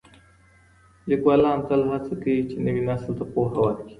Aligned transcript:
ليکوالان 1.09 1.57
تل 1.67 1.81
هڅه 1.91 2.13
کوي 2.21 2.37
چي 2.49 2.55
نوي 2.65 2.81
نسل 2.87 3.11
ته 3.19 3.25
پوهه 3.33 3.55
ورکړي. 3.61 3.89